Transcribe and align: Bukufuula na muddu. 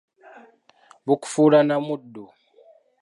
Bukufuula 1.05 1.59
na 1.67 1.75
muddu. 1.85 2.25